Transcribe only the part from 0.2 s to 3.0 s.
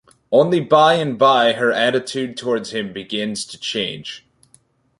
Only by and by her attitude towards him